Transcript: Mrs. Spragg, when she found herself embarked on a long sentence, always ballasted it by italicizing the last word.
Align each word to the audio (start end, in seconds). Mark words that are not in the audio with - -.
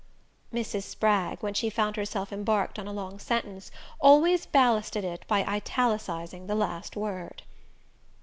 Mrs. 0.51 0.81
Spragg, 0.81 1.43
when 1.43 1.53
she 1.53 1.69
found 1.69 1.95
herself 1.95 2.33
embarked 2.33 2.79
on 2.79 2.87
a 2.87 2.91
long 2.91 3.19
sentence, 3.19 3.69
always 3.99 4.47
ballasted 4.47 5.03
it 5.03 5.23
by 5.27 5.43
italicizing 5.45 6.47
the 6.47 6.55
last 6.55 6.95
word. 6.95 7.43